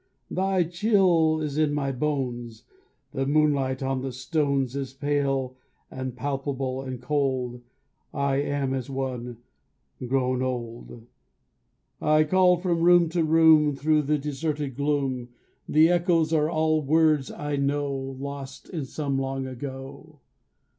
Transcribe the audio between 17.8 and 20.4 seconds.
Lost in some long ago.